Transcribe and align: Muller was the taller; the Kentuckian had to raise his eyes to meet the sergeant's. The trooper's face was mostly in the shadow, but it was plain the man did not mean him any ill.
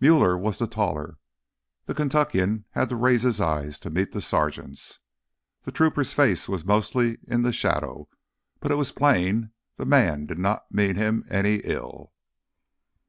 Muller 0.00 0.36
was 0.36 0.58
the 0.58 0.66
taller; 0.66 1.18
the 1.86 1.94
Kentuckian 1.94 2.64
had 2.70 2.88
to 2.88 2.96
raise 2.96 3.22
his 3.22 3.40
eyes 3.40 3.78
to 3.78 3.90
meet 3.90 4.10
the 4.10 4.20
sergeant's. 4.20 4.98
The 5.62 5.70
trooper's 5.70 6.12
face 6.12 6.48
was 6.48 6.64
mostly 6.64 7.18
in 7.28 7.42
the 7.42 7.52
shadow, 7.52 8.08
but 8.58 8.72
it 8.72 8.76
was 8.76 8.90
plain 8.90 9.52
the 9.76 9.86
man 9.86 10.26
did 10.26 10.40
not 10.40 10.64
mean 10.74 10.96
him 10.96 11.24
any 11.30 11.60
ill. 11.62 12.12